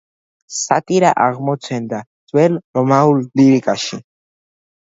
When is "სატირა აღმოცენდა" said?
0.59-2.01